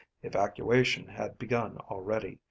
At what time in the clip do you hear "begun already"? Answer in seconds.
1.37-2.39